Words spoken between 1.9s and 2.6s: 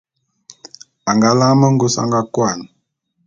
a nga kôan.